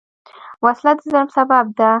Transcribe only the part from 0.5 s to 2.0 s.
وسله د ظلم سبب ده